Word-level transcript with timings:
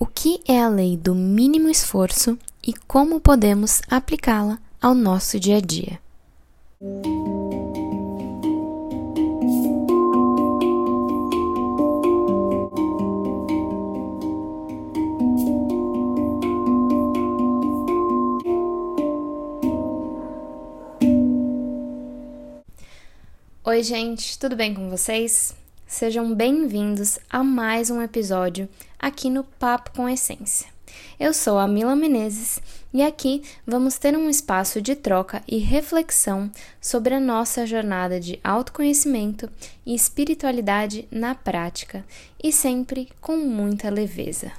O 0.00 0.06
que 0.06 0.40
é 0.46 0.62
a 0.62 0.68
lei 0.68 0.96
do 0.96 1.12
mínimo 1.12 1.68
esforço 1.68 2.38
e 2.64 2.72
como 2.72 3.20
podemos 3.20 3.82
aplicá-la 3.90 4.60
ao 4.80 4.94
nosso 4.94 5.40
dia 5.40 5.56
a 5.56 5.60
dia? 5.60 5.98
Oi, 23.64 23.82
gente, 23.82 24.38
tudo 24.38 24.54
bem 24.54 24.72
com 24.72 24.88
vocês? 24.88 25.56
Sejam 25.88 26.32
bem-vindos 26.32 27.18
a 27.28 27.42
mais 27.42 27.90
um 27.90 28.00
episódio 28.00 28.68
aqui 28.98 29.30
no 29.30 29.44
Papo 29.44 29.92
com 29.94 30.08
Essência. 30.08 30.66
Eu 31.18 31.32
sou 31.32 31.58
a 31.58 31.68
Mila 31.68 31.94
Menezes 31.94 32.60
e 32.92 33.02
aqui 33.02 33.42
vamos 33.66 33.98
ter 33.98 34.16
um 34.16 34.28
espaço 34.28 34.80
de 34.80 34.96
troca 34.96 35.42
e 35.46 35.58
reflexão 35.58 36.50
sobre 36.80 37.14
a 37.14 37.20
nossa 37.20 37.66
jornada 37.66 38.18
de 38.18 38.40
autoconhecimento 38.42 39.48
e 39.84 39.94
espiritualidade 39.94 41.06
na 41.10 41.34
prática 41.34 42.04
e 42.42 42.52
sempre 42.52 43.08
com 43.20 43.36
muita 43.36 43.90
leveza. 43.90 44.52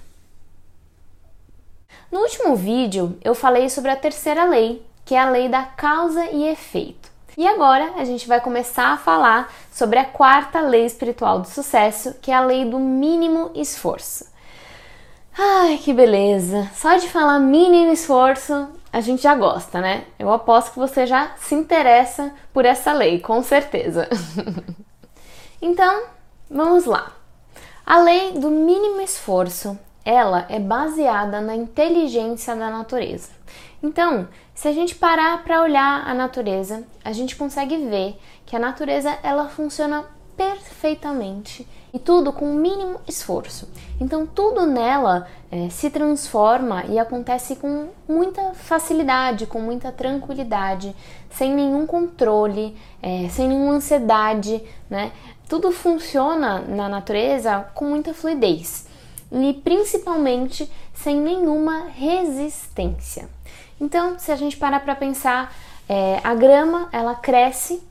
No 2.11 2.19
último 2.21 2.55
vídeo, 2.55 3.17
eu 3.23 3.35
falei 3.35 3.69
sobre 3.69 3.91
a 3.91 3.95
terceira 3.95 4.45
lei, 4.45 4.83
que 5.05 5.15
é 5.15 5.19
a 5.19 5.29
lei 5.29 5.47
da 5.49 5.63
causa 5.63 6.25
e 6.31 6.47
efeito. 6.47 7.09
E 7.37 7.47
agora 7.47 7.93
a 7.95 8.03
gente 8.03 8.27
vai 8.27 8.41
começar 8.41 8.87
a 8.91 8.97
falar 8.97 9.53
sobre 9.71 9.97
a 9.97 10.05
quarta 10.05 10.59
lei 10.59 10.85
espiritual 10.85 11.39
do 11.39 11.47
sucesso, 11.47 12.15
que 12.21 12.31
é 12.31 12.35
a 12.35 12.41
lei 12.41 12.65
do 12.65 12.77
mínimo 12.77 13.51
esforço. 13.55 14.28
Ai, 15.37 15.77
que 15.77 15.93
beleza! 15.93 16.69
Só 16.75 16.97
de 16.97 17.07
falar 17.07 17.39
mínimo 17.39 17.91
esforço 17.91 18.67
a 18.91 19.01
gente 19.01 19.21
já 19.21 19.35
gosta, 19.35 19.79
né? 19.79 20.05
Eu 20.17 20.31
aposto 20.31 20.73
que 20.73 20.79
você 20.79 21.05
já 21.05 21.33
se 21.37 21.53
interessa 21.53 22.33
por 22.51 22.65
essa 22.65 22.91
lei, 22.91 23.19
com 23.19 23.41
certeza. 23.43 24.09
então, 25.61 26.03
vamos 26.49 26.85
lá. 26.85 27.11
A 27.85 27.99
lei 27.99 28.31
do 28.33 28.49
mínimo 28.49 28.99
esforço, 29.01 29.77
ela 30.03 30.45
é 30.49 30.59
baseada 30.59 31.39
na 31.39 31.55
inteligência 31.55 32.55
da 32.55 32.69
natureza. 32.69 33.29
Então, 33.81 34.27
se 34.55 34.67
a 34.67 34.73
gente 34.73 34.95
parar 34.95 35.43
para 35.43 35.61
olhar 35.61 36.07
a 36.07 36.13
natureza, 36.13 36.83
a 37.05 37.11
gente 37.11 37.35
consegue 37.35 37.77
ver 37.77 38.19
que 38.45 38.55
a 38.55 38.59
natureza 38.59 39.17
ela 39.21 39.47
funciona 39.49 40.03
perfeitamente 40.35 41.67
e 41.93 41.99
tudo 41.99 42.31
com 42.31 42.45
o 42.45 42.55
mínimo 42.55 42.99
esforço. 43.07 43.67
Então 43.99 44.25
tudo 44.25 44.65
nela 44.65 45.27
é, 45.51 45.69
se 45.69 45.89
transforma 45.89 46.85
e 46.85 46.99
acontece 46.99 47.55
com 47.55 47.89
muita 48.07 48.53
facilidade, 48.53 49.45
com 49.45 49.59
muita 49.59 49.91
tranquilidade, 49.91 50.95
sem 51.31 51.53
nenhum 51.53 51.85
controle, 51.85 52.75
é, 53.01 53.27
sem 53.29 53.47
nenhuma 53.47 53.73
ansiedade, 53.73 54.61
né? 54.89 55.11
Tudo 55.47 55.71
funciona 55.71 56.59
na 56.59 56.87
natureza 56.87 57.65
com 57.73 57.85
muita 57.85 58.13
fluidez 58.13 58.87
e 59.31 59.53
principalmente 59.53 60.69
sem 60.93 61.19
nenhuma 61.19 61.87
resistência. 61.95 63.27
Então, 63.81 64.19
se 64.19 64.31
a 64.31 64.35
gente 64.35 64.57
parar 64.57 64.81
para 64.81 64.95
pensar, 64.95 65.55
é, 65.87 66.19
a 66.23 66.35
grama 66.35 66.89
ela 66.91 67.15
cresce 67.15 67.81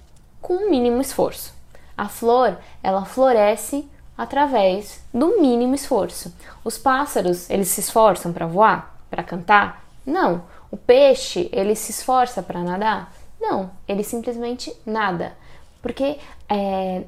com 0.40 0.54
o 0.54 0.70
mínimo 0.70 1.00
esforço. 1.00 1.57
A 1.98 2.08
flor 2.08 2.56
ela 2.80 3.04
floresce 3.04 3.90
através 4.16 5.02
do 5.12 5.40
mínimo 5.40 5.74
esforço. 5.74 6.32
Os 6.62 6.78
pássaros 6.78 7.50
eles 7.50 7.66
se 7.66 7.80
esforçam 7.80 8.32
para 8.32 8.46
voar, 8.46 8.96
para 9.10 9.24
cantar? 9.24 9.84
Não. 10.06 10.44
O 10.70 10.76
peixe 10.76 11.50
ele 11.52 11.74
se 11.74 11.90
esforça 11.90 12.40
para 12.40 12.62
nadar? 12.62 13.12
Não. 13.40 13.72
Ele 13.88 14.04
simplesmente 14.04 14.72
nada, 14.86 15.32
porque 15.82 16.20
é, 16.48 17.02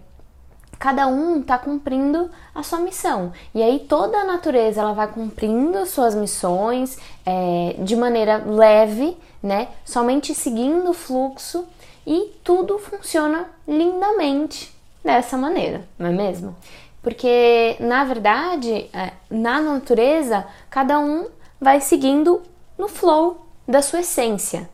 cada 0.76 1.06
um 1.06 1.40
está 1.40 1.56
cumprindo 1.56 2.28
a 2.52 2.64
sua 2.64 2.80
missão. 2.80 3.32
E 3.54 3.62
aí 3.62 3.78
toda 3.78 4.18
a 4.18 4.24
natureza 4.24 4.80
ela 4.80 4.92
vai 4.92 5.06
cumprindo 5.06 5.86
suas 5.86 6.16
missões 6.16 6.98
é, 7.24 7.76
de 7.78 7.94
maneira 7.94 8.38
leve, 8.44 9.16
né? 9.40 9.68
Somente 9.84 10.34
seguindo 10.34 10.90
o 10.90 10.94
fluxo 10.94 11.64
e 12.04 12.34
tudo 12.42 12.76
funciona 12.76 13.46
lindamente 13.68 14.79
dessa 15.04 15.36
maneira, 15.36 15.84
não 15.98 16.06
é 16.06 16.12
mesmo? 16.12 16.56
Porque 17.02 17.76
na 17.80 18.04
verdade, 18.04 18.90
é, 18.92 19.12
na 19.30 19.60
natureza, 19.60 20.46
cada 20.68 20.98
um 20.98 21.28
vai 21.60 21.80
seguindo 21.80 22.42
no 22.76 22.88
flow 22.88 23.46
da 23.66 23.82
sua 23.82 24.00
essência. 24.00 24.68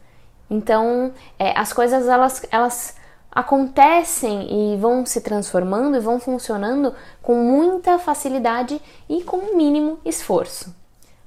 Então, 0.49 1.13
é, 1.39 1.59
as 1.59 1.73
coisas 1.73 2.07
elas, 2.07 2.45
elas 2.51 2.97
acontecem 3.31 4.75
e 4.75 4.77
vão 4.77 5.05
se 5.05 5.21
transformando 5.21 5.97
e 5.97 6.01
vão 6.01 6.19
funcionando 6.19 6.95
com 7.21 7.35
muita 7.35 7.99
facilidade 7.99 8.81
e 9.09 9.23
com 9.23 9.57
mínimo 9.57 9.99
esforço. 10.05 10.75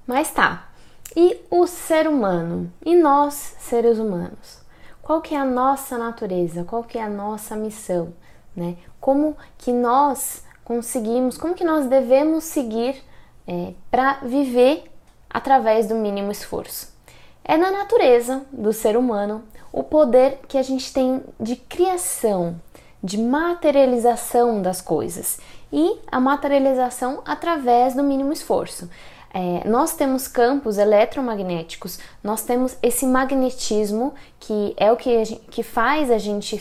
Mas 0.08 0.32
tá, 0.32 0.70
e 1.16 1.40
o 1.52 1.68
ser 1.68 2.08
humano? 2.08 2.72
E 2.86 2.96
nós, 2.96 3.56
seres 3.60 4.00
humanos? 4.00 4.60
Qual 5.02 5.22
que 5.22 5.36
é 5.36 5.38
a 5.38 5.46
nossa 5.46 5.98
natureza? 5.98 6.64
Qual 6.64 6.84
que 6.84 6.98
é 6.98 7.04
a 7.04 7.10
nossa 7.10 7.56
missão? 7.56 8.14
Né? 8.60 8.76
Como 9.00 9.38
que 9.58 9.72
nós 9.72 10.44
conseguimos, 10.66 11.38
como 11.38 11.54
que 11.54 11.64
nós 11.64 11.86
devemos 11.86 12.44
seguir 12.44 13.02
é, 13.48 13.72
para 13.90 14.20
viver 14.24 14.84
através 15.30 15.88
do 15.88 15.96
mínimo 15.96 16.30
esforço? 16.30 16.94
É 17.42 17.56
na 17.56 17.72
natureza 17.72 18.44
do 18.52 18.74
ser 18.74 18.98
humano 18.98 19.44
o 19.72 19.82
poder 19.82 20.42
que 20.46 20.58
a 20.58 20.62
gente 20.62 20.92
tem 20.92 21.24
de 21.40 21.56
criação, 21.56 22.60
de 23.02 23.18
materialização 23.18 24.62
das 24.62 24.82
coisas 24.82 25.40
e 25.72 25.98
a 26.12 26.20
materialização 26.20 27.22
através 27.26 27.96
do 27.96 28.04
mínimo 28.04 28.34
esforço. 28.34 28.90
É, 29.34 29.66
nós 29.66 29.94
temos 29.96 30.28
campos 30.28 30.78
eletromagnéticos, 30.78 31.98
nós 32.22 32.42
temos 32.42 32.76
esse 32.84 33.06
magnetismo 33.06 34.14
que 34.38 34.74
é 34.76 34.92
o 34.92 34.98
que, 34.98 35.24
gente, 35.24 35.42
que 35.50 35.64
faz 35.64 36.12
a 36.12 36.18
gente 36.18 36.60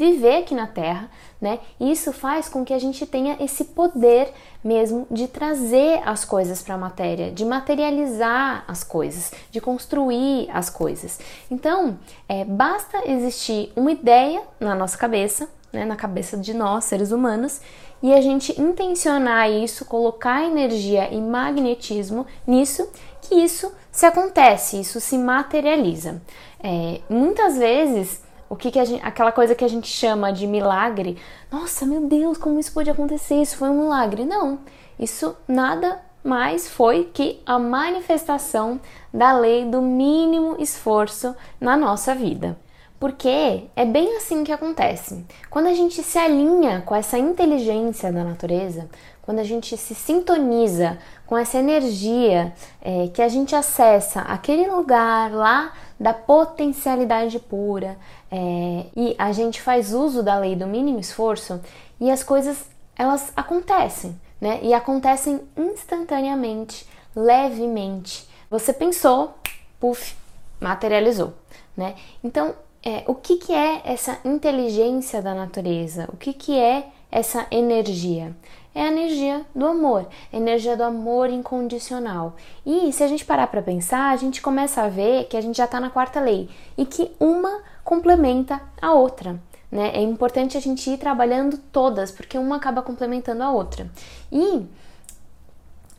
viver 0.00 0.38
aqui 0.38 0.54
na 0.54 0.66
Terra, 0.66 1.10
né? 1.38 1.58
E 1.78 1.92
isso 1.92 2.10
faz 2.10 2.48
com 2.48 2.64
que 2.64 2.72
a 2.72 2.78
gente 2.78 3.04
tenha 3.06 3.36
esse 3.38 3.64
poder 3.64 4.32
mesmo 4.64 5.06
de 5.10 5.28
trazer 5.28 6.00
as 6.06 6.24
coisas 6.24 6.62
para 6.62 6.74
a 6.74 6.78
matéria, 6.78 7.30
de 7.30 7.44
materializar 7.44 8.64
as 8.66 8.82
coisas, 8.82 9.30
de 9.50 9.60
construir 9.60 10.48
as 10.50 10.70
coisas. 10.70 11.20
Então, 11.50 11.98
é, 12.26 12.46
basta 12.46 13.02
existir 13.10 13.70
uma 13.76 13.92
ideia 13.92 14.40
na 14.58 14.74
nossa 14.74 14.96
cabeça, 14.96 15.50
né, 15.70 15.84
na 15.84 15.96
cabeça 15.96 16.38
de 16.38 16.54
nós, 16.54 16.84
seres 16.84 17.12
humanos, 17.12 17.60
e 18.02 18.14
a 18.14 18.22
gente 18.22 18.58
intencionar 18.58 19.50
isso, 19.50 19.84
colocar 19.84 20.42
energia 20.42 21.12
e 21.12 21.20
magnetismo 21.20 22.26
nisso, 22.46 22.88
que 23.20 23.34
isso 23.34 23.70
se 23.92 24.06
acontece, 24.06 24.80
isso 24.80 24.98
se 24.98 25.18
materializa. 25.18 26.22
É, 26.62 27.00
muitas 27.10 27.58
vezes 27.58 28.22
o 28.50 28.56
que, 28.56 28.72
que 28.72 28.84
gente, 28.84 29.00
aquela 29.04 29.30
coisa 29.30 29.54
que 29.54 29.64
a 29.64 29.68
gente 29.68 29.86
chama 29.86 30.32
de 30.32 30.44
milagre. 30.44 31.16
Nossa, 31.52 31.86
meu 31.86 32.08
Deus, 32.08 32.36
como 32.36 32.58
isso 32.58 32.72
pode 32.72 32.90
acontecer? 32.90 33.36
Isso 33.36 33.56
foi 33.56 33.70
um 33.70 33.82
milagre? 33.82 34.24
Não, 34.24 34.58
isso 34.98 35.36
nada 35.46 36.02
mais 36.22 36.68
foi 36.68 37.08
que 37.14 37.40
a 37.46 37.60
manifestação 37.60 38.80
da 39.14 39.32
lei 39.32 39.64
do 39.64 39.80
mínimo 39.80 40.56
esforço 40.58 41.34
na 41.60 41.76
nossa 41.76 42.12
vida. 42.12 42.58
Porque 43.00 43.64
é 43.74 43.84
bem 43.86 44.18
assim 44.18 44.44
que 44.44 44.52
acontece. 44.52 45.24
Quando 45.48 45.68
a 45.68 45.74
gente 45.74 46.02
se 46.02 46.18
alinha 46.18 46.82
com 46.84 46.94
essa 46.94 47.18
inteligência 47.18 48.12
da 48.12 48.22
natureza, 48.22 48.90
quando 49.22 49.38
a 49.38 49.44
gente 49.44 49.74
se 49.78 49.94
sintoniza 49.94 50.98
com 51.26 51.38
essa 51.38 51.56
energia 51.56 52.52
é, 52.82 53.08
que 53.08 53.22
a 53.22 53.28
gente 53.28 53.56
acessa 53.56 54.20
aquele 54.20 54.68
lugar 54.68 55.32
lá 55.32 55.72
da 55.98 56.12
potencialidade 56.12 57.38
pura 57.38 57.96
é, 58.30 58.84
e 58.94 59.14
a 59.18 59.32
gente 59.32 59.62
faz 59.62 59.94
uso 59.94 60.22
da 60.22 60.36
lei 60.36 60.54
do 60.54 60.66
mínimo 60.66 61.00
esforço 61.00 61.58
e 61.98 62.10
as 62.10 62.22
coisas 62.22 62.66
elas 62.96 63.32
acontecem, 63.34 64.20
né? 64.38 64.60
E 64.62 64.74
acontecem 64.74 65.40
instantaneamente, 65.56 66.86
levemente. 67.16 68.28
Você 68.50 68.74
pensou, 68.74 69.34
puf, 69.78 70.14
materializou, 70.60 71.32
né? 71.74 71.94
Então, 72.22 72.54
é, 72.82 73.04
o 73.06 73.14
que, 73.14 73.36
que 73.36 73.52
é 73.52 73.82
essa 73.84 74.18
inteligência 74.24 75.20
da 75.20 75.34
natureza? 75.34 76.08
O 76.12 76.16
que, 76.16 76.32
que 76.32 76.58
é 76.58 76.88
essa 77.10 77.46
energia? 77.50 78.34
é 78.74 78.82
a 78.82 78.88
energia 78.88 79.44
do 79.54 79.66
amor, 79.66 80.06
a 80.32 80.36
energia 80.36 80.76
do 80.76 80.84
amor 80.84 81.28
incondicional. 81.28 82.36
E 82.64 82.92
se 82.92 83.02
a 83.02 83.08
gente 83.08 83.24
parar 83.24 83.48
para 83.48 83.62
pensar, 83.62 84.10
a 84.10 84.16
gente 84.16 84.40
começa 84.40 84.82
a 84.82 84.88
ver 84.88 85.24
que 85.24 85.36
a 85.36 85.40
gente 85.40 85.56
já 85.56 85.64
está 85.64 85.80
na 85.80 85.90
quarta 85.90 86.20
lei 86.20 86.48
e 86.76 86.86
que 86.86 87.10
uma 87.18 87.62
complementa 87.82 88.60
a 88.80 88.92
outra. 88.92 89.40
Né? 89.70 89.90
É 89.94 90.00
importante 90.00 90.56
a 90.56 90.60
gente 90.60 90.88
ir 90.88 90.98
trabalhando 90.98 91.58
todas, 91.72 92.10
porque 92.10 92.38
uma 92.38 92.56
acaba 92.56 92.82
complementando 92.82 93.42
a 93.42 93.50
outra. 93.50 93.90
E 94.30 94.66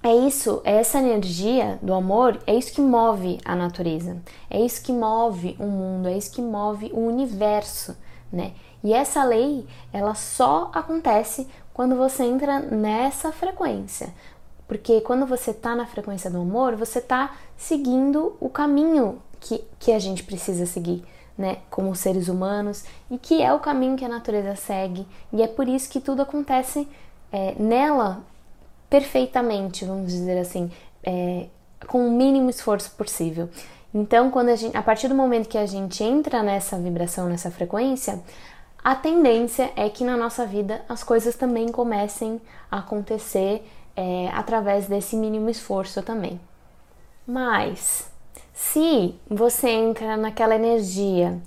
é 0.04 0.16
isso, 0.16 0.62
é 0.64 0.78
essa 0.78 0.98
energia 0.98 1.78
do 1.80 1.94
amor, 1.94 2.40
é 2.48 2.56
isso 2.56 2.74
que 2.74 2.82
move 2.82 3.40
a 3.46 3.56
natureza, 3.56 4.18
é 4.50 4.60
isso 4.60 4.82
que 4.82 4.92
move 4.92 5.56
o 5.60 5.66
mundo, 5.66 6.08
é 6.08 6.18
isso 6.18 6.32
que 6.32 6.42
move 6.42 6.90
o 6.92 7.06
universo, 7.06 7.96
né? 8.32 8.54
E 8.84 8.94
essa 8.94 9.24
lei, 9.24 9.68
ela 9.94 10.16
só 10.16 10.72
acontece 10.74 11.48
quando 11.72 11.96
você 11.96 12.24
entra 12.24 12.60
nessa 12.60 13.32
frequência. 13.32 14.12
Porque 14.68 15.02
quando 15.02 15.26
você 15.28 15.54
tá 15.54 15.76
na 15.76 15.86
frequência 15.86 16.32
do 16.32 16.42
amor, 16.42 16.76
você 16.76 17.00
tá 17.00 17.36
seguindo 17.56 18.36
o 18.40 18.50
caminho 18.50 19.22
que, 19.40 19.64
que 19.78 19.92
a 19.92 20.00
gente 20.00 20.24
precisa 20.24 20.66
seguir, 20.66 21.04
né? 21.38 21.58
Como 21.70 21.96
seres 21.96 22.28
humanos, 22.28 22.86
e 23.10 23.20
que 23.20 23.40
é 23.40 23.54
o 23.54 23.60
caminho 23.60 23.96
que 23.96 24.06
a 24.06 24.10
natureza 24.10 24.56
segue. 24.56 25.06
E 25.32 25.44
é 25.44 25.48
por 25.48 25.68
isso 25.68 25.90
que 25.92 26.02
tudo 26.02 26.24
acontece 26.24 26.88
é, 27.32 27.54
nela 27.60 28.24
perfeitamente, 28.92 29.86
vamos 29.86 30.12
dizer 30.12 30.38
assim, 30.38 30.70
é, 31.02 31.46
com 31.88 32.06
o 32.06 32.12
mínimo 32.12 32.50
esforço 32.50 32.92
possível. 32.92 33.50
Então, 33.94 34.30
quando 34.30 34.50
a, 34.50 34.56
gente, 34.56 34.76
a 34.76 34.84
partir 34.84 35.08
do 35.08 35.16
momento 35.16 35.48
que 35.48 35.58
a 35.58 35.66
gente 35.66 36.04
entra 36.04 36.44
nessa 36.44 36.78
vibração, 36.78 37.30
nessa 37.30 37.50
frequência, 37.50 38.22
a 38.84 38.94
tendência 38.94 39.72
é 39.78 39.90
que 39.90 40.04
na 40.04 40.18
nossa 40.18 40.46
vida 40.46 40.82
as 40.90 41.04
coisas 41.04 41.36
também 41.36 41.72
comecem 41.72 42.42
a 42.70 42.80
acontecer 42.80 43.66
é, 43.96 44.28
através 44.34 44.88
desse 44.88 45.16
mínimo 45.16 45.50
esforço 45.50 46.04
também. 46.04 46.38
Mas 47.26 48.12
se 48.54 49.16
você 49.30 49.70
entra 49.70 50.18
naquela 50.18 50.56
energia 50.56 51.40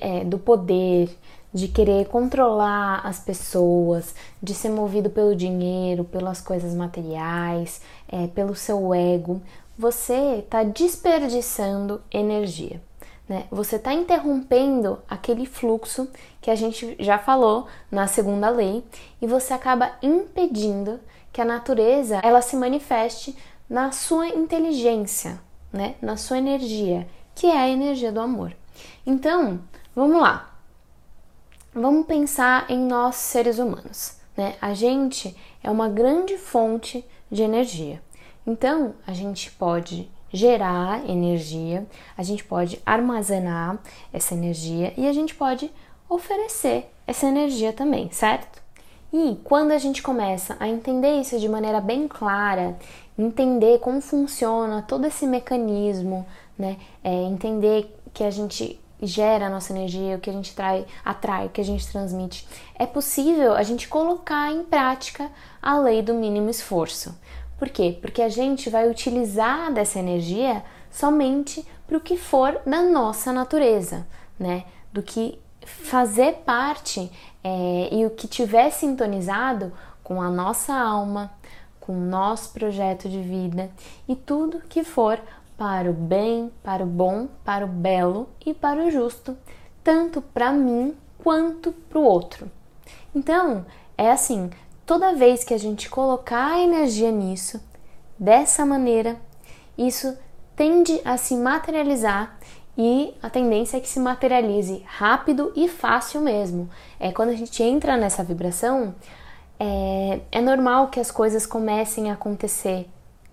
é, 0.00 0.24
do 0.24 0.38
poder, 0.38 1.10
de 1.52 1.68
querer 1.68 2.06
controlar 2.06 3.00
as 3.04 3.18
pessoas, 3.18 4.14
de 4.42 4.54
ser 4.54 4.68
movido 4.68 5.08
pelo 5.08 5.34
dinheiro, 5.34 6.04
pelas 6.04 6.40
coisas 6.40 6.74
materiais, 6.74 7.80
é, 8.08 8.26
pelo 8.26 8.54
seu 8.54 8.94
ego, 8.94 9.40
você 9.78 10.40
está 10.44 10.62
desperdiçando 10.62 12.02
energia. 12.10 12.82
Né? 13.28 13.44
Você 13.50 13.76
está 13.76 13.92
interrompendo 13.92 14.98
aquele 15.08 15.46
fluxo 15.46 16.08
que 16.40 16.50
a 16.50 16.54
gente 16.54 16.96
já 16.98 17.18
falou 17.18 17.66
na 17.90 18.06
segunda 18.06 18.48
lei 18.48 18.82
e 19.20 19.26
você 19.26 19.52
acaba 19.52 19.92
impedindo 20.02 20.98
que 21.32 21.40
a 21.40 21.44
natureza 21.44 22.20
ela 22.22 22.40
se 22.40 22.56
manifeste 22.56 23.36
na 23.68 23.92
sua 23.92 24.28
inteligência, 24.28 25.38
né? 25.72 25.94
na 26.00 26.16
sua 26.16 26.38
energia, 26.38 27.06
que 27.34 27.46
é 27.46 27.56
a 27.56 27.68
energia 27.68 28.10
do 28.10 28.20
amor. 28.20 28.52
Então, 29.06 29.60
vamos 29.94 30.20
lá. 30.20 30.47
Vamos 31.80 32.06
pensar 32.06 32.68
em 32.68 32.78
nós 32.78 33.14
seres 33.14 33.60
humanos, 33.60 34.16
né? 34.36 34.56
A 34.60 34.74
gente 34.74 35.36
é 35.62 35.70
uma 35.70 35.88
grande 35.88 36.36
fonte 36.36 37.04
de 37.30 37.42
energia. 37.42 38.02
Então, 38.44 38.94
a 39.06 39.12
gente 39.12 39.52
pode 39.52 40.10
gerar 40.32 41.08
energia, 41.08 41.86
a 42.16 42.22
gente 42.24 42.42
pode 42.42 42.80
armazenar 42.84 43.78
essa 44.12 44.34
energia 44.34 44.92
e 44.96 45.06
a 45.06 45.12
gente 45.12 45.36
pode 45.36 45.70
oferecer 46.08 46.90
essa 47.06 47.26
energia 47.26 47.72
também, 47.72 48.10
certo? 48.10 48.60
E 49.12 49.38
quando 49.44 49.70
a 49.70 49.78
gente 49.78 50.02
começa 50.02 50.56
a 50.58 50.68
entender 50.68 51.20
isso 51.20 51.38
de 51.38 51.48
maneira 51.48 51.80
bem 51.80 52.08
clara, 52.08 52.76
entender 53.16 53.78
como 53.78 54.00
funciona 54.00 54.82
todo 54.82 55.06
esse 55.06 55.28
mecanismo, 55.28 56.26
né? 56.58 56.76
É, 57.04 57.22
entender 57.22 57.96
que 58.12 58.24
a 58.24 58.30
gente 58.30 58.80
gera 59.00 59.46
a 59.46 59.50
nossa 59.50 59.72
energia, 59.72 60.16
o 60.16 60.20
que 60.20 60.30
a 60.30 60.32
gente 60.32 60.54
trai, 60.54 60.86
atrai, 61.04 61.46
o 61.46 61.50
que 61.50 61.60
a 61.60 61.64
gente 61.64 61.86
transmite, 61.86 62.46
é 62.74 62.86
possível 62.86 63.54
a 63.54 63.62
gente 63.62 63.88
colocar 63.88 64.50
em 64.52 64.64
prática 64.64 65.30
a 65.62 65.78
lei 65.78 66.02
do 66.02 66.14
mínimo 66.14 66.50
esforço. 66.50 67.16
Por 67.58 67.68
quê? 67.68 67.98
Porque 68.00 68.22
a 68.22 68.28
gente 68.28 68.70
vai 68.70 68.88
utilizar 68.88 69.72
dessa 69.72 69.98
energia 69.98 70.62
somente 70.90 71.66
para 71.86 71.96
o 71.96 72.00
que 72.00 72.16
for 72.16 72.60
da 72.64 72.82
nossa 72.82 73.32
natureza, 73.32 74.06
né? 74.38 74.64
Do 74.92 75.02
que 75.02 75.38
fazer 75.60 76.42
parte 76.46 77.10
é, 77.42 77.88
e 77.92 78.06
o 78.06 78.10
que 78.10 78.26
tiver 78.26 78.70
sintonizado 78.70 79.72
com 80.02 80.22
a 80.22 80.30
nossa 80.30 80.74
alma, 80.74 81.30
com 81.80 81.92
o 81.92 82.00
nosso 82.00 82.52
projeto 82.52 83.08
de 83.08 83.20
vida 83.20 83.70
e 84.06 84.14
tudo 84.14 84.62
que 84.68 84.84
for 84.84 85.18
para 85.58 85.90
o 85.90 85.92
bem, 85.92 86.52
para 86.62 86.84
o 86.84 86.86
bom, 86.86 87.26
para 87.44 87.64
o 87.64 87.68
belo 87.68 88.28
e 88.46 88.54
para 88.54 88.86
o 88.86 88.90
justo, 88.92 89.36
tanto 89.82 90.22
para 90.22 90.52
mim 90.52 90.96
quanto 91.18 91.72
para 91.72 91.98
o 91.98 92.04
outro. 92.04 92.48
Então, 93.12 93.66
é 93.96 94.12
assim, 94.12 94.50
toda 94.86 95.16
vez 95.16 95.42
que 95.42 95.52
a 95.52 95.58
gente 95.58 95.90
colocar 95.90 96.52
a 96.52 96.60
energia 96.60 97.10
nisso, 97.10 97.60
dessa 98.16 98.64
maneira, 98.64 99.20
isso 99.76 100.16
tende 100.54 101.00
a 101.04 101.16
se 101.16 101.34
materializar 101.34 102.38
e 102.76 103.12
a 103.20 103.28
tendência 103.28 103.78
é 103.78 103.80
que 103.80 103.88
se 103.88 103.98
materialize 103.98 104.84
rápido 104.86 105.52
e 105.56 105.66
fácil 105.66 106.20
mesmo. 106.20 106.70
É 107.00 107.10
quando 107.10 107.30
a 107.30 107.34
gente 107.34 107.60
entra 107.60 107.96
nessa 107.96 108.22
vibração, 108.22 108.94
é, 109.58 110.20
é 110.30 110.40
normal 110.40 110.86
que 110.86 111.00
as 111.00 111.10
coisas 111.10 111.44
comecem 111.44 112.10
a 112.10 112.14
acontecer 112.14 112.88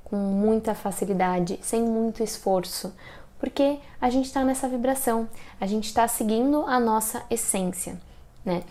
com 0.05 0.15
muita 0.15 0.73
facilidade, 0.73 1.59
sem 1.61 1.81
muito 1.81 2.23
esforço, 2.23 2.93
porque 3.39 3.79
a 3.99 4.09
gente 4.09 4.25
está 4.25 4.43
nessa 4.43 4.69
vibração, 4.69 5.27
a 5.59 5.67
gente 5.67 5.85
está 5.85 6.07
seguindo 6.07 6.63
a 6.65 6.79
nossa 6.79 7.23
essência, 7.29 7.99
né? 8.45 8.63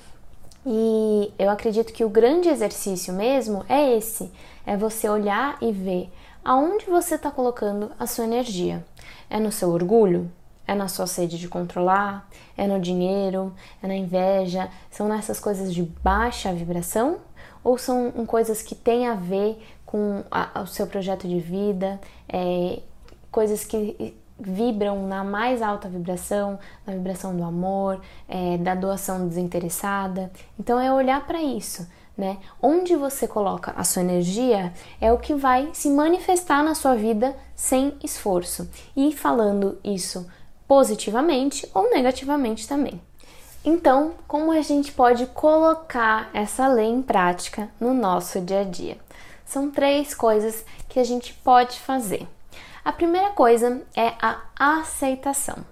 E 0.66 1.30
eu 1.38 1.50
acredito 1.50 1.92
que 1.92 2.04
o 2.04 2.08
grande 2.08 2.48
exercício 2.48 3.12
mesmo 3.12 3.64
é 3.68 3.96
esse: 3.96 4.32
é 4.64 4.76
você 4.76 5.08
olhar 5.08 5.58
e 5.60 5.70
ver 5.70 6.10
aonde 6.42 6.86
você 6.86 7.16
está 7.16 7.30
colocando 7.30 7.90
a 7.98 8.06
sua 8.06 8.24
energia. 8.24 8.84
É 9.28 9.38
no 9.38 9.52
seu 9.52 9.70
orgulho? 9.70 10.30
É 10.66 10.74
na 10.74 10.88
sua 10.88 11.06
sede 11.06 11.38
de 11.38 11.48
controlar? 11.48 12.26
É 12.56 12.66
no 12.66 12.80
dinheiro? 12.80 13.52
É 13.82 13.86
na 13.86 13.94
inveja? 13.94 14.70
São 14.90 15.08
nessas 15.08 15.38
coisas 15.38 15.74
de 15.74 15.82
baixa 15.82 16.52
vibração? 16.52 17.18
Ou 17.62 17.76
são 17.76 18.10
coisas 18.26 18.62
que 18.62 18.74
têm 18.74 19.06
a 19.06 19.14
ver 19.14 19.62
com 19.94 20.24
a, 20.28 20.62
o 20.62 20.66
seu 20.66 20.88
projeto 20.88 21.28
de 21.28 21.38
vida, 21.38 22.00
é, 22.28 22.80
coisas 23.30 23.64
que 23.64 24.12
vibram 24.36 25.06
na 25.06 25.22
mais 25.22 25.62
alta 25.62 25.88
vibração, 25.88 26.58
na 26.84 26.94
vibração 26.94 27.36
do 27.36 27.44
amor, 27.44 28.00
é, 28.28 28.58
da 28.58 28.74
doação 28.74 29.28
desinteressada. 29.28 30.32
Então 30.58 30.80
é 30.80 30.92
olhar 30.92 31.24
para 31.24 31.40
isso, 31.40 31.88
né? 32.18 32.38
Onde 32.60 32.96
você 32.96 33.28
coloca 33.28 33.72
a 33.76 33.84
sua 33.84 34.02
energia 34.02 34.72
é 35.00 35.12
o 35.12 35.18
que 35.18 35.32
vai 35.32 35.70
se 35.72 35.88
manifestar 35.88 36.64
na 36.64 36.74
sua 36.74 36.96
vida 36.96 37.36
sem 37.54 37.94
esforço. 38.02 38.68
E 38.96 39.12
falando 39.12 39.78
isso 39.84 40.26
positivamente 40.66 41.70
ou 41.72 41.88
negativamente 41.90 42.66
também. 42.66 43.00
Então, 43.64 44.14
como 44.26 44.50
a 44.50 44.60
gente 44.60 44.90
pode 44.90 45.24
colocar 45.26 46.30
essa 46.34 46.66
lei 46.66 46.88
em 46.88 47.00
prática 47.00 47.70
no 47.78 47.94
nosso 47.94 48.40
dia 48.40 48.62
a 48.62 48.64
dia? 48.64 49.03
São 49.44 49.70
três 49.70 50.14
coisas 50.14 50.64
que 50.88 50.98
a 50.98 51.04
gente 51.04 51.34
pode 51.34 51.78
fazer. 51.80 52.26
A 52.84 52.92
primeira 52.92 53.30
coisa 53.30 53.82
é 53.96 54.12
a 54.20 54.42
aceitação. 54.58 55.64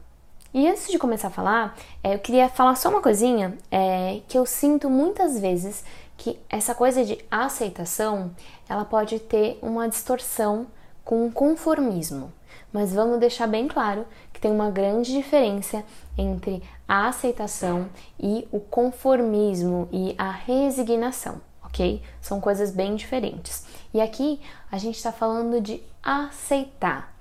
E 0.55 0.69
antes 0.69 0.91
de 0.91 0.99
começar 0.99 1.29
a 1.29 1.31
falar, 1.31 1.76
é, 2.05 2.14
eu 2.14 2.19
queria 2.19 2.49
falar 2.49 2.75
só 2.75 2.91
uma 2.91 3.00
coisinha 3.00 3.57
é, 3.71 4.21
que 4.29 4.37
eu 4.37 4.45
sinto 4.45 4.91
muitas 4.91 5.38
vezes 5.38 5.85
que 6.17 6.38
essa 6.49 6.75
coisa 6.75 7.05
de 7.05 7.19
aceitação 7.31 8.31
ela 8.69 8.85
pode 8.85 9.19
ter 9.19 9.59
uma 9.62 9.88
distorção 9.88 10.67
com 11.05 11.26
o 11.26 11.33
conformismo. 11.33 12.33
Mas 12.73 12.93
vamos 12.93 13.19
deixar 13.19 13.47
bem 13.47 13.67
claro 13.67 14.07
que 14.33 14.41
tem 14.41 14.50
uma 14.50 14.71
grande 14.71 15.12
diferença 15.12 15.85
entre 16.17 16.62
a 16.87 17.09
aceitação 17.09 17.88
e 18.19 18.47
o 18.52 18.61
conformismo 18.61 19.88
e 19.91 20.14
a 20.19 20.31
resignação 20.31 21.41
ok? 21.73 22.02
São 22.21 22.41
coisas 22.41 22.71
bem 22.71 22.95
diferentes. 22.95 23.64
E 23.95 24.00
aqui 24.00 24.41
a 24.71 24.76
gente 24.76 24.97
está 24.97 25.11
falando 25.11 25.61
de 25.61 25.83
aceitar. 26.02 27.17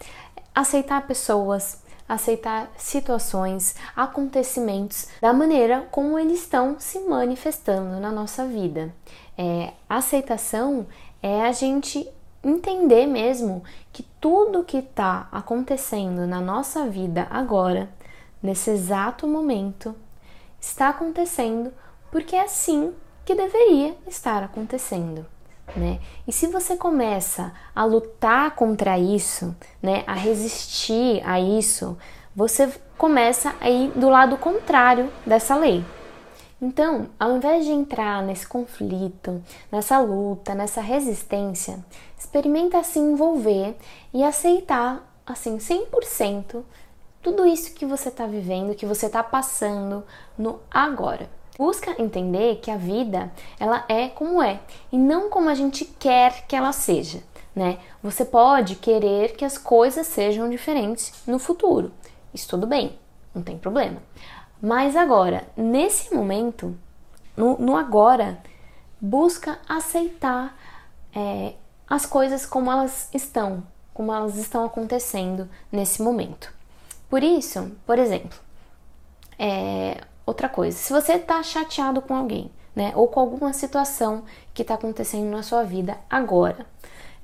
Aceitar 0.54 1.08
pessoas, 1.08 1.82
aceitar 2.08 2.70
situações, 2.76 3.76
acontecimentos 3.96 5.08
da 5.22 5.32
maneira 5.32 5.88
como 5.90 6.20
eles 6.20 6.42
estão 6.42 6.76
se 6.78 7.00
manifestando 7.00 8.00
na 8.02 8.12
nossa 8.12 8.46
vida. 8.46 8.94
É, 9.38 9.72
aceitação 9.88 10.86
é 11.24 11.44
a 11.44 11.54
gente 11.54 12.08
entender 12.44 13.06
mesmo 13.06 13.64
que 13.94 14.04
tudo 14.20 14.64
que 14.64 14.78
está 14.78 15.30
acontecendo 15.32 16.28
na 16.28 16.42
nossa 16.42 16.88
vida 16.88 17.28
agora, 17.30 17.90
nesse 18.44 18.72
exato 18.72 19.28
momento, 19.28 19.96
está 20.60 20.90
acontecendo 20.90 21.72
porque 22.12 22.36
é 22.36 22.44
assim 22.44 22.94
que 23.26 23.36
deveria 23.36 23.96
estar 24.08 24.44
acontecendo. 24.44 25.26
Né? 25.76 26.00
E 26.28 26.32
se 26.32 26.48
você 26.48 26.76
começa 26.76 27.54
a 27.74 27.86
lutar 27.86 28.52
contra 28.56 29.00
isso, 29.00 29.56
né, 29.82 30.04
a 30.06 30.14
resistir 30.14 31.22
a 31.26 31.40
isso, 31.40 31.98
você 32.36 32.72
começa 32.98 33.56
a 33.60 33.70
ir 33.70 33.92
do 33.92 34.10
lado 34.10 34.38
contrário 34.38 35.12
dessa 35.26 35.56
lei. 35.56 35.84
Então, 36.62 37.10
ao 37.20 37.36
invés 37.36 37.66
de 37.66 37.72
entrar 37.72 38.22
nesse 38.22 38.48
conflito, 38.48 39.42
nessa 39.72 40.00
luta, 40.00 40.54
nessa 40.54 40.80
resistência, 40.80 41.84
experimenta 42.18 42.84
se 42.84 43.00
envolver 43.00 43.76
e 44.14 44.24
aceitar 44.24 45.02
assim 45.26 45.58
100% 45.58 46.64
tudo 47.22 47.46
isso 47.46 47.74
que 47.74 47.86
você 47.86 48.10
está 48.10 48.26
vivendo, 48.26 48.76
que 48.76 48.86
você 48.86 49.06
está 49.06 49.24
passando 49.24 50.04
no 50.38 50.60
agora. 50.70 51.30
Busca 51.62 51.94
entender 52.02 52.56
que 52.56 52.72
a 52.72 52.76
vida 52.76 53.32
ela 53.60 53.86
é 53.88 54.10
como 54.10 54.42
é 54.42 54.60
e 54.92 54.98
não 54.98 55.30
como 55.30 55.48
a 55.48 55.54
gente 55.54 55.86
quer 55.86 56.48
que 56.48 56.56
ela 56.56 56.72
seja, 56.72 57.22
né? 57.56 57.78
Você 58.02 58.26
pode 58.26 58.78
querer 58.78 59.36
que 59.36 59.46
as 59.46 59.60
coisas 59.60 60.08
sejam 60.08 60.50
diferentes 60.50 61.14
no 61.28 61.38
futuro. 61.38 61.92
Isso 62.34 62.50
tudo 62.50 62.66
bem, 62.66 62.98
não 63.32 63.44
tem 63.44 63.60
problema. 63.60 64.02
Mas 64.60 64.96
agora, 64.96 65.48
nesse 65.56 66.12
momento, 66.16 66.76
no, 67.38 67.56
no 67.60 67.78
agora, 67.78 68.42
busca 69.00 69.60
aceitar 69.70 70.58
é, 71.16 71.54
as 71.88 72.08
coisas 72.08 72.44
como 72.44 72.72
elas 72.72 73.08
estão, 73.14 73.64
como 73.94 74.12
elas 74.12 74.36
estão 74.36 74.66
acontecendo 74.66 75.48
nesse 75.72 76.02
momento. 76.02 76.52
Por 77.08 77.22
isso, 77.22 77.72
por 77.86 78.00
exemplo, 78.00 78.40
é, 79.38 80.02
outra 80.26 80.50
coisa, 80.50 80.78
se 80.78 80.92
você 80.94 81.14
está 81.14 81.42
chateado 81.44 82.02
com 82.02 82.16
alguém, 82.16 82.52
né, 82.76 82.94
ou 82.96 83.08
com 83.08 83.20
alguma 83.20 83.54
situação 83.54 84.24
que 84.54 84.62
está 84.62 84.76
acontecendo 84.76 85.30
na 85.30 85.44
sua 85.44 85.64
vida 85.64 85.98
agora, 86.10 86.66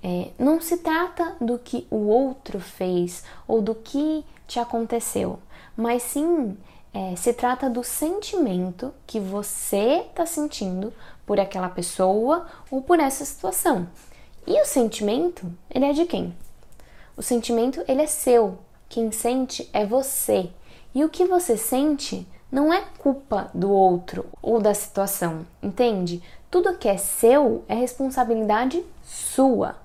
é, 0.04 0.30
não 0.38 0.62
se 0.62 0.78
trata 0.78 1.36
do 1.42 1.58
que 1.58 1.88
o 1.90 2.08
outro 2.08 2.60
fez 2.60 3.24
ou 3.48 3.62
do 3.62 3.74
que 3.74 4.24
te 4.48 4.60
aconteceu, 4.60 5.40
mas 5.76 6.04
sim 6.04 6.58
é, 6.94 7.16
se 7.16 7.34
trata 7.34 7.70
do 7.70 7.84
sentimento 7.84 8.94
que 9.06 9.20
você 9.20 10.06
está 10.10 10.26
sentindo 10.26 10.94
por 11.26 11.40
aquela 11.40 11.70
pessoa 11.70 12.48
ou 12.72 12.82
por 12.82 13.00
essa 13.00 13.26
situação. 13.26 13.88
E 14.46 14.62
o 14.62 14.66
sentimento, 14.66 15.52
ele 15.70 15.86
é 15.86 15.94
de 15.94 16.06
quem? 16.06 16.36
O 17.18 17.22
sentimento, 17.22 17.84
ele 17.88 18.02
é 18.02 18.08
seu. 18.08 18.60
Quem 18.88 19.12
sente 19.12 19.70
é 19.74 19.86
você. 19.86 20.50
E 20.96 21.04
o 21.04 21.10
que 21.10 21.26
você 21.26 21.58
sente 21.58 22.26
não 22.52 22.74
é 22.74 22.84
culpa 22.98 23.50
do 23.54 23.70
outro 23.70 24.26
ou 24.42 24.60
da 24.60 24.74
situação, 24.74 25.46
entende? 25.62 26.22
Tudo 26.50 26.78
que 26.78 26.88
é 26.88 26.98
seu 26.98 27.64
é 27.68 27.76
responsabilidade 27.76 28.84
sua. 29.04 29.76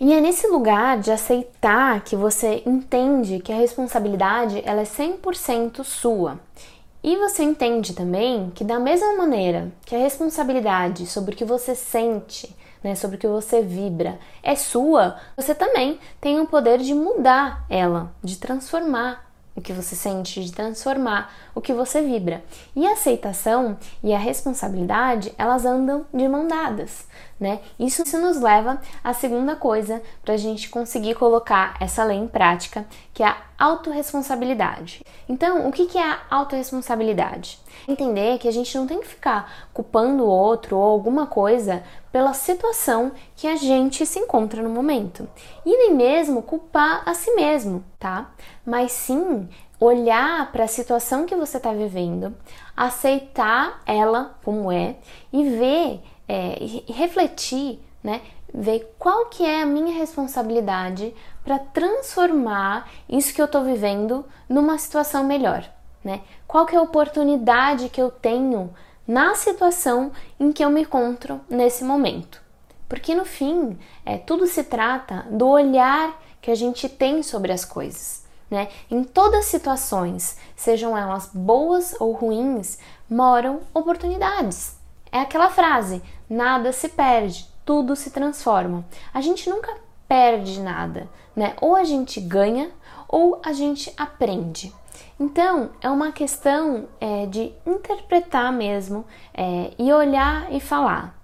E 0.00 0.12
é 0.12 0.20
nesse 0.20 0.46
lugar 0.46 0.98
de 0.98 1.12
aceitar 1.12 2.02
que 2.02 2.16
você 2.16 2.62
entende 2.66 3.40
que 3.40 3.52
a 3.52 3.56
responsabilidade 3.56 4.62
ela 4.64 4.80
é 4.80 4.84
100% 4.84 5.84
sua. 5.84 6.40
E 7.02 7.16
você 7.16 7.42
entende 7.42 7.94
também 7.94 8.50
que 8.54 8.64
da 8.64 8.78
mesma 8.78 9.16
maneira 9.16 9.70
que 9.86 9.94
a 9.94 9.98
responsabilidade 9.98 11.06
sobre 11.06 11.34
o 11.34 11.36
que 11.36 11.44
você 11.44 11.74
sente 11.74 12.54
né, 12.82 12.94
sobre 12.94 13.16
o 13.16 13.18
que 13.18 13.28
você 13.28 13.62
vibra, 13.62 14.18
é 14.42 14.54
sua, 14.54 15.16
você 15.36 15.54
também 15.54 15.98
tem 16.20 16.40
o 16.40 16.46
poder 16.46 16.78
de 16.78 16.94
mudar 16.94 17.64
ela, 17.68 18.12
de 18.22 18.36
transformar 18.36 19.29
o 19.54 19.60
que 19.60 19.72
você 19.72 19.94
sente, 19.94 20.44
de 20.44 20.52
transformar 20.52 21.32
o 21.54 21.60
que 21.60 21.72
você 21.72 22.00
vibra. 22.02 22.42
E 22.74 22.86
a 22.86 22.92
aceitação 22.92 23.76
e 24.02 24.12
a 24.12 24.18
responsabilidade, 24.18 25.32
elas 25.36 25.64
andam 25.64 26.06
de 26.12 26.26
mão 26.28 26.46
dadas, 26.46 27.06
né? 27.38 27.60
Isso, 27.78 28.02
isso 28.02 28.18
nos 28.18 28.40
leva 28.40 28.80
à 29.02 29.12
segunda 29.12 29.56
coisa 29.56 30.02
para 30.22 30.34
a 30.34 30.38
gente 30.38 30.68
conseguir 30.68 31.14
colocar 31.14 31.76
essa 31.80 32.04
lei 32.04 32.16
em 32.16 32.28
prática, 32.28 32.86
que 33.12 33.22
é 33.22 33.26
a 33.26 33.36
autorresponsabilidade. 33.58 35.04
Então, 35.28 35.68
o 35.68 35.72
que 35.72 35.98
é 35.98 36.02
a 36.02 36.20
autorresponsabilidade? 36.30 37.58
Entender 37.88 38.38
que 38.38 38.48
a 38.48 38.52
gente 38.52 38.76
não 38.76 38.86
tem 38.86 39.00
que 39.00 39.08
ficar 39.08 39.68
culpando 39.72 40.24
o 40.24 40.28
outro 40.28 40.76
ou 40.76 40.82
alguma 40.82 41.26
coisa 41.26 41.82
pela 42.12 42.32
situação 42.32 43.12
que 43.36 43.46
a 43.46 43.56
gente 43.56 44.04
se 44.04 44.18
encontra 44.18 44.62
no 44.62 44.70
momento. 44.70 45.28
E 45.64 45.76
nem 45.76 45.94
mesmo 45.94 46.42
culpar 46.42 47.02
a 47.06 47.14
si 47.14 47.34
mesmo, 47.34 47.84
tá? 47.98 48.30
Mas 48.64 48.92
sim 48.92 49.48
olhar 49.80 50.52
para 50.52 50.64
a 50.64 50.68
situação 50.68 51.24
que 51.24 51.34
você 51.34 51.56
está 51.56 51.72
vivendo, 51.72 52.34
aceitar 52.76 53.80
ela 53.86 54.36
como 54.44 54.70
é 54.70 54.96
e 55.32 55.48
ver 55.48 56.02
é, 56.28 56.62
e 56.62 56.92
refletir, 56.92 57.80
né? 58.04 58.20
Ver 58.52 58.94
qual 58.98 59.26
que 59.26 59.44
é 59.44 59.62
a 59.62 59.66
minha 59.66 59.96
responsabilidade 59.96 61.14
para 61.42 61.58
transformar 61.58 62.88
isso 63.08 63.34
que 63.34 63.40
eu 63.40 63.46
estou 63.46 63.64
vivendo 63.64 64.24
numa 64.48 64.76
situação 64.76 65.24
melhor, 65.24 65.64
né? 66.02 66.22
Qual 66.46 66.66
que 66.66 66.74
é 66.74 66.78
a 66.78 66.82
oportunidade 66.82 67.88
que 67.88 68.00
eu 68.00 68.10
tenho 68.10 68.70
na 69.10 69.34
situação 69.34 70.12
em 70.38 70.52
que 70.52 70.64
eu 70.64 70.70
me 70.70 70.82
encontro 70.82 71.40
nesse 71.50 71.82
momento. 71.82 72.40
Porque 72.88 73.12
no 73.12 73.24
fim, 73.24 73.76
é, 74.06 74.16
tudo 74.16 74.46
se 74.46 74.62
trata 74.62 75.26
do 75.28 75.48
olhar 75.48 76.16
que 76.40 76.48
a 76.48 76.54
gente 76.54 76.88
tem 76.88 77.20
sobre 77.20 77.50
as 77.50 77.64
coisas. 77.64 78.24
Né? 78.48 78.68
Em 78.88 79.02
todas 79.02 79.40
as 79.40 79.46
situações, 79.46 80.38
sejam 80.54 80.96
elas 80.96 81.28
boas 81.34 81.92
ou 82.00 82.12
ruins, 82.12 82.78
moram 83.10 83.62
oportunidades. 83.74 84.76
É 85.10 85.18
aquela 85.18 85.50
frase: 85.50 86.00
nada 86.28 86.70
se 86.70 86.88
perde, 86.88 87.48
tudo 87.64 87.96
se 87.96 88.12
transforma. 88.12 88.84
A 89.12 89.20
gente 89.20 89.50
nunca 89.50 89.76
perde 90.06 90.60
nada, 90.60 91.08
né? 91.34 91.56
Ou 91.60 91.74
a 91.74 91.82
gente 91.82 92.20
ganha 92.20 92.70
ou 93.08 93.40
a 93.44 93.52
gente 93.52 93.92
aprende. 93.96 94.72
Então, 95.18 95.70
é 95.80 95.90
uma 95.90 96.12
questão 96.12 96.88
é, 97.00 97.26
de 97.26 97.52
interpretar 97.66 98.52
mesmo 98.52 99.04
é, 99.34 99.72
e 99.78 99.92
olhar 99.92 100.52
e 100.52 100.60
falar: 100.60 101.18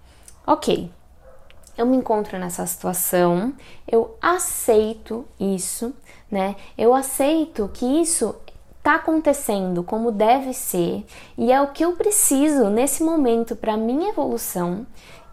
ok, 0.46 0.90
eu 1.76 1.86
me 1.86 1.96
encontro 1.96 2.38
nessa 2.38 2.66
situação, 2.66 3.52
eu 3.86 4.16
aceito 4.20 5.26
isso, 5.38 5.94
né? 6.30 6.56
Eu 6.76 6.94
aceito 6.94 7.70
que 7.72 7.84
isso 8.00 8.34
está 8.78 8.94
acontecendo 8.94 9.82
como 9.82 10.12
deve 10.12 10.54
ser 10.54 11.04
e 11.36 11.50
é 11.50 11.60
o 11.60 11.72
que 11.72 11.84
eu 11.84 11.96
preciso 11.96 12.70
nesse 12.70 13.02
momento 13.02 13.56
para 13.56 13.76
minha 13.76 14.10
evolução 14.10 14.86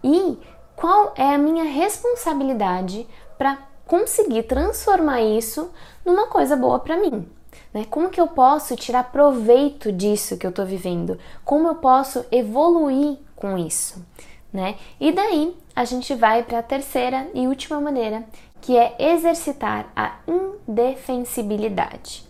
e 0.03 0.37
qual 0.75 1.13
é 1.15 1.35
a 1.35 1.37
minha 1.37 1.63
responsabilidade 1.63 3.07
para 3.37 3.59
conseguir 3.85 4.43
transformar 4.43 5.21
isso 5.21 5.69
numa 6.03 6.27
coisa 6.27 6.55
boa 6.55 6.79
para 6.79 6.97
mim. 6.97 7.29
Né? 7.73 7.85
Como 7.89 8.09
que 8.09 8.19
eu 8.19 8.27
posso 8.27 8.75
tirar 8.75 9.11
proveito 9.11 9.91
disso 9.91 10.37
que 10.37 10.45
eu 10.45 10.49
estou 10.49 10.65
vivendo? 10.65 11.17
Como 11.43 11.67
eu 11.67 11.75
posso 11.75 12.25
evoluir 12.31 13.17
com 13.35 13.57
isso? 13.57 14.05
Né? 14.51 14.75
E 14.99 15.11
daí 15.11 15.55
a 15.75 15.85
gente 15.85 16.13
vai 16.13 16.43
para 16.43 16.59
a 16.59 16.63
terceira 16.63 17.27
e 17.33 17.47
última 17.47 17.81
maneira, 17.81 18.23
que 18.61 18.77
é 18.77 18.95
exercitar 18.99 19.91
a 19.95 20.17
indefensibilidade. 20.27 22.23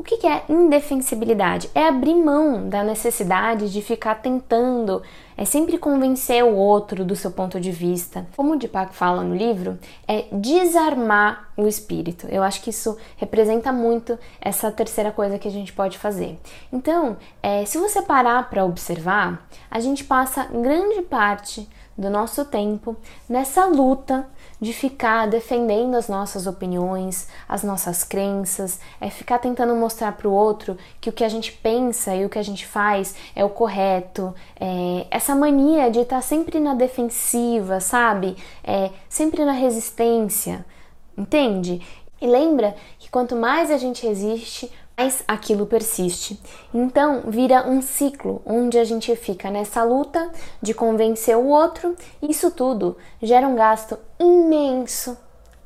O 0.00 0.02
que 0.02 0.26
é 0.26 0.44
indefensibilidade? 0.48 1.68
É 1.74 1.86
abrir 1.86 2.14
mão 2.14 2.70
da 2.70 2.82
necessidade 2.82 3.70
de 3.70 3.82
ficar 3.82 4.14
tentando, 4.14 5.02
é 5.36 5.44
sempre 5.44 5.76
convencer 5.76 6.42
o 6.42 6.56
outro 6.56 7.04
do 7.04 7.14
seu 7.14 7.30
ponto 7.30 7.60
de 7.60 7.70
vista. 7.70 8.26
Como 8.34 8.54
o 8.54 8.56
Deepak 8.56 8.94
fala 8.94 9.22
no 9.22 9.36
livro, 9.36 9.78
é 10.08 10.24
desarmar 10.32 11.50
o 11.54 11.66
espírito. 11.66 12.26
Eu 12.30 12.42
acho 12.42 12.62
que 12.62 12.70
isso 12.70 12.96
representa 13.18 13.74
muito 13.74 14.18
essa 14.40 14.72
terceira 14.72 15.12
coisa 15.12 15.38
que 15.38 15.46
a 15.46 15.50
gente 15.50 15.70
pode 15.70 15.98
fazer. 15.98 16.40
Então, 16.72 17.18
é, 17.42 17.66
se 17.66 17.76
você 17.76 18.00
parar 18.00 18.48
para 18.48 18.64
observar, 18.64 19.46
a 19.70 19.80
gente 19.80 20.02
passa 20.02 20.44
grande 20.46 21.02
parte 21.02 21.68
do 21.94 22.08
nosso 22.08 22.46
tempo 22.46 22.96
nessa 23.28 23.66
luta 23.66 24.26
de 24.60 24.72
ficar 24.72 25.26
defendendo 25.26 25.94
as 25.94 26.08
nossas 26.08 26.46
opiniões, 26.46 27.28
as 27.48 27.62
nossas 27.62 28.04
crenças, 28.04 28.78
é 29.00 29.08
ficar 29.08 29.38
tentando 29.38 29.74
mostrar 29.74 30.12
para 30.12 30.28
o 30.28 30.32
outro 30.32 30.76
que 31.00 31.08
o 31.08 31.12
que 31.12 31.24
a 31.24 31.28
gente 31.28 31.52
pensa 31.52 32.14
e 32.14 32.24
o 32.24 32.28
que 32.28 32.38
a 32.38 32.42
gente 32.42 32.66
faz 32.66 33.14
é 33.34 33.44
o 33.44 33.48
correto. 33.48 34.34
É, 34.60 35.06
essa 35.10 35.34
mania 35.34 35.90
de 35.90 36.00
estar 36.00 36.16
tá 36.16 36.22
sempre 36.22 36.60
na 36.60 36.74
defensiva, 36.74 37.80
sabe? 37.80 38.36
É, 38.62 38.90
sempre 39.08 39.44
na 39.44 39.52
resistência, 39.52 40.64
entende? 41.16 41.80
E 42.20 42.26
lembra 42.26 42.76
que 42.98 43.10
quanto 43.10 43.34
mais 43.34 43.70
a 43.70 43.78
gente 43.78 44.06
resiste, 44.06 44.70
mais 45.00 45.24
aquilo 45.26 45.64
persiste. 45.64 46.38
Então 46.74 47.22
vira 47.26 47.66
um 47.66 47.80
ciclo 47.80 48.42
onde 48.44 48.78
a 48.78 48.84
gente 48.84 49.16
fica 49.16 49.50
nessa 49.50 49.82
luta 49.82 50.30
de 50.60 50.74
convencer 50.74 51.34
o 51.38 51.46
outro, 51.46 51.96
isso 52.20 52.50
tudo 52.50 52.98
gera 53.22 53.48
um 53.48 53.56
gasto 53.56 53.98
imenso 54.18 55.16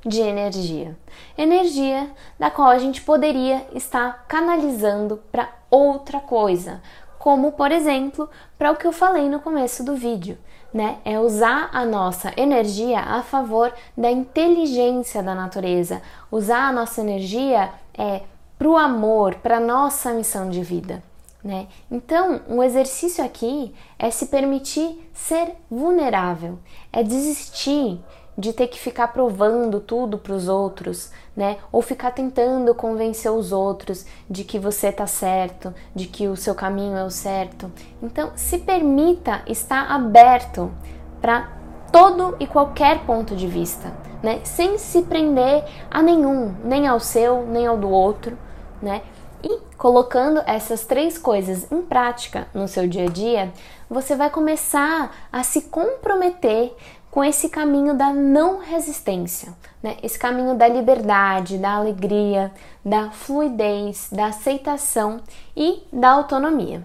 de 0.07 0.21
energia. 0.21 0.97
Energia 1.37 2.09
da 2.39 2.49
qual 2.49 2.69
a 2.69 2.79
gente 2.79 3.03
poderia 3.03 3.67
estar 3.75 4.25
canalizando 4.29 5.21
para 5.33 5.49
outra 5.69 6.21
coisa, 6.21 6.81
como 7.19 7.53
por 7.53 7.73
exemplo, 7.73 8.31
para 8.57 8.71
o 8.71 8.77
que 8.77 8.87
eu 8.87 8.93
falei 8.93 9.29
no 9.29 9.41
começo 9.41 9.83
do 9.83 9.97
vídeo, 9.97 10.39
né? 10.73 10.99
É 11.05 11.19
usar 11.19 11.71
a 11.73 11.85
nossa 11.85 12.33
energia 12.37 13.01
a 13.01 13.21
favor 13.23 13.73
da 13.97 14.13
inteligência 14.13 15.25
da 15.25 15.35
natureza, 15.35 16.01
usar 16.31 16.69
a 16.69 16.73
nossa 16.73 17.01
energia 17.01 17.73
é 17.99 18.23
para 18.59 18.69
o 18.69 18.77
amor, 18.77 19.37
para 19.37 19.61
nossa 19.61 20.13
missão 20.13 20.49
de 20.49 20.63
vida. 20.63 21.03
Né? 21.43 21.67
Então, 21.91 22.41
um 22.49 22.63
exercício 22.63 23.23
aqui 23.23 23.75
é 23.99 24.11
se 24.11 24.27
permitir 24.27 25.11
ser 25.13 25.55
vulnerável, 25.71 26.59
é 26.91 27.03
desistir 27.03 28.01
de 28.37 28.53
ter 28.53 28.67
que 28.67 28.81
ficar 28.81 29.09
provando 29.09 29.79
tudo 29.79 30.19
para 30.19 30.33
os 30.33 30.49
outros, 30.49 31.13
né? 31.37 31.59
Ou 31.71 31.81
ficar 31.81 32.11
tentando 32.11 32.75
convencer 32.75 33.31
os 33.31 33.53
outros 33.53 34.05
de 34.29 34.43
que 34.43 34.59
você 34.59 34.91
tá 34.91 35.07
certo, 35.07 35.73
de 35.95 36.07
que 36.07 36.27
o 36.27 36.37
seu 36.37 36.55
caminho 36.55 36.97
é 36.97 37.05
o 37.05 37.11
certo. 37.11 37.71
Então, 38.03 38.33
se 38.35 38.59
permita 38.59 39.43
estar 39.47 39.89
aberto 39.91 40.73
para 41.21 41.64
todo 41.95 42.37
e 42.41 42.47
qualquer 42.49 43.07
ponto 43.07 43.37
de 43.37 43.47
vista, 43.47 43.93
né? 44.21 44.41
Sem 44.43 44.79
se 44.79 45.03
prender 45.03 45.65
a 45.89 46.03
nenhum, 46.03 46.53
nem 46.65 46.89
ao 46.89 46.99
seu, 46.99 47.47
nem 47.47 47.69
ao 47.69 47.79
do 47.79 47.89
outro, 47.89 48.37
né? 48.83 49.03
E 49.41 49.61
colocando 49.79 50.43
essas 50.45 50.85
três 50.85 51.17
coisas 51.17 51.71
em 51.71 51.83
prática 51.83 52.49
no 52.53 52.67
seu 52.67 52.89
dia 52.89 53.05
a 53.05 53.09
dia, 53.09 53.53
você 53.89 54.17
vai 54.17 54.29
começar 54.29 55.29
a 55.31 55.45
se 55.45 55.63
comprometer 55.63 56.75
com 57.13 57.23
esse 57.23 57.49
caminho 57.49 57.95
da 57.95 58.13
não 58.13 58.59
resistência, 58.59 59.55
né? 59.81 59.97
Esse 60.03 60.19
caminho 60.19 60.57
da 60.57 60.67
liberdade, 60.67 61.59
da 61.59 61.77
alegria, 61.77 62.51
da 62.85 63.13
fluidez, 63.13 64.09
da 64.11 64.27
aceitação 64.27 65.21
e 65.57 65.85
da 65.93 66.11
autonomia. 66.11 66.85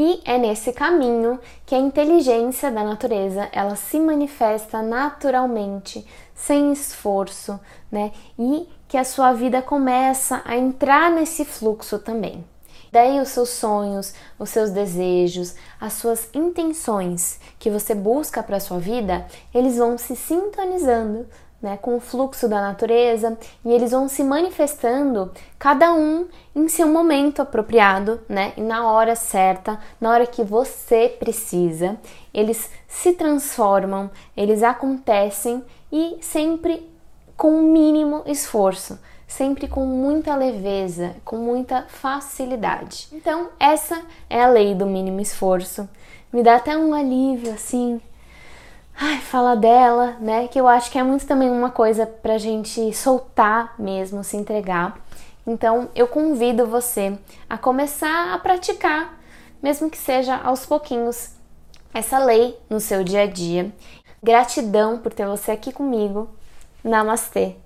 E 0.00 0.20
é 0.24 0.38
nesse 0.38 0.72
caminho 0.72 1.40
que 1.66 1.74
a 1.74 1.78
inteligência 1.78 2.70
da 2.70 2.84
natureza 2.84 3.48
ela 3.50 3.74
se 3.74 3.98
manifesta 3.98 4.80
naturalmente, 4.80 6.06
sem 6.36 6.72
esforço, 6.72 7.58
né? 7.90 8.12
E 8.38 8.68
que 8.86 8.96
a 8.96 9.02
sua 9.02 9.32
vida 9.32 9.60
começa 9.60 10.40
a 10.44 10.56
entrar 10.56 11.10
nesse 11.10 11.44
fluxo 11.44 11.98
também. 11.98 12.44
Daí 12.92 13.18
os 13.18 13.30
seus 13.30 13.48
sonhos, 13.48 14.14
os 14.38 14.50
seus 14.50 14.70
desejos, 14.70 15.56
as 15.80 15.94
suas 15.94 16.28
intenções 16.32 17.40
que 17.58 17.68
você 17.68 17.92
busca 17.92 18.40
para 18.40 18.58
a 18.58 18.60
sua 18.60 18.78
vida, 18.78 19.26
eles 19.52 19.78
vão 19.78 19.98
se 19.98 20.14
sintonizando 20.14 21.26
né, 21.60 21.76
com 21.76 21.96
o 21.96 22.00
fluxo 22.00 22.48
da 22.48 22.60
natureza 22.60 23.36
e 23.64 23.72
eles 23.72 23.90
vão 23.90 24.08
se 24.08 24.22
manifestando, 24.22 25.32
cada 25.58 25.92
um 25.92 26.26
em 26.54 26.68
seu 26.68 26.86
momento 26.86 27.42
apropriado, 27.42 28.20
né, 28.28 28.52
e 28.56 28.60
na 28.60 28.90
hora 28.90 29.16
certa, 29.16 29.78
na 30.00 30.10
hora 30.10 30.26
que 30.26 30.44
você 30.44 31.08
precisa. 31.18 31.98
Eles 32.32 32.70
se 32.86 33.12
transformam, 33.12 34.10
eles 34.36 34.62
acontecem 34.62 35.64
e 35.90 36.18
sempre 36.20 36.88
com 37.36 37.58
o 37.58 37.62
mínimo 37.62 38.22
esforço, 38.26 38.98
sempre 39.26 39.68
com 39.68 39.84
muita 39.84 40.34
leveza, 40.34 41.14
com 41.24 41.36
muita 41.36 41.84
facilidade. 41.88 43.08
Então, 43.12 43.48
essa 43.58 44.02
é 44.28 44.42
a 44.42 44.48
lei 44.48 44.74
do 44.74 44.86
mínimo 44.86 45.20
esforço. 45.20 45.88
Me 46.32 46.42
dá 46.42 46.56
até 46.56 46.76
um 46.76 46.92
alívio 46.92 47.52
assim. 47.52 48.00
Ai, 49.00 49.18
falar 49.18 49.54
dela, 49.54 50.16
né? 50.20 50.48
Que 50.48 50.60
eu 50.60 50.66
acho 50.66 50.90
que 50.90 50.98
é 50.98 51.02
muito 51.04 51.24
também 51.24 51.48
uma 51.48 51.70
coisa 51.70 52.04
pra 52.04 52.36
gente 52.36 52.92
soltar 52.92 53.74
mesmo, 53.78 54.24
se 54.24 54.36
entregar. 54.36 54.98
Então, 55.46 55.88
eu 55.94 56.08
convido 56.08 56.66
você 56.66 57.16
a 57.48 57.56
começar 57.56 58.34
a 58.34 58.38
praticar, 58.38 59.16
mesmo 59.62 59.88
que 59.88 59.96
seja 59.96 60.36
aos 60.36 60.66
pouquinhos, 60.66 61.30
essa 61.94 62.18
lei 62.18 62.58
no 62.68 62.80
seu 62.80 63.04
dia 63.04 63.22
a 63.22 63.26
dia. 63.26 63.72
Gratidão 64.20 64.98
por 64.98 65.12
ter 65.14 65.26
você 65.26 65.52
aqui 65.52 65.72
comigo 65.72 66.28
Namastê! 66.82 67.56